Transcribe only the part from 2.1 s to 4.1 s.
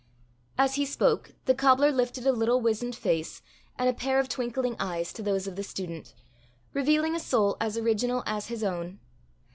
a little wizened face and a